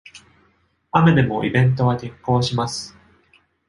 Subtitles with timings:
[0.93, 2.97] 雨でもイベントは決行します